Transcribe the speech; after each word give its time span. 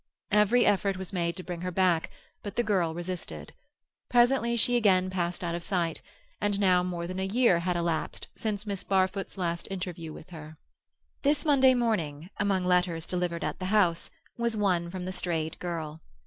Every 0.31 0.65
effort 0.65 0.97
was 0.97 1.13
made 1.13 1.35
to 1.37 1.43
bring 1.43 1.61
her 1.61 1.69
back, 1.69 2.09
but 2.41 2.55
the 2.55 2.63
girl 2.63 2.91
resisted; 2.95 3.53
presently 4.09 4.57
she 4.57 4.75
again 4.75 5.11
passed 5.11 5.43
out 5.43 5.53
of 5.53 5.63
sight, 5.63 6.01
and 6.41 6.59
now 6.59 6.81
more 6.81 7.05
than 7.05 7.19
a 7.19 7.27
year 7.27 7.59
had 7.59 7.75
elapsed 7.75 8.27
since 8.35 8.65
Miss 8.65 8.83
Barfoot's 8.83 9.37
last 9.37 9.67
interview 9.69 10.11
with 10.11 10.31
her. 10.31 10.57
This 11.21 11.45
Monday 11.45 11.75
morning, 11.75 12.31
among 12.37 12.65
letters 12.65 13.05
delivered 13.05 13.43
at 13.43 13.59
the 13.59 13.65
house, 13.65 14.09
was 14.37 14.57
one 14.57 14.89
from 14.89 15.03
the 15.03 15.11
strayed 15.11 15.59
girl. 15.59 16.01